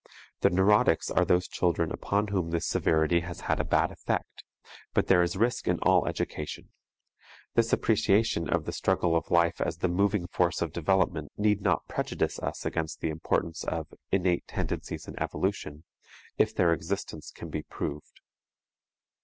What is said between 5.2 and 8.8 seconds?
is risk in all education. This appreciation of the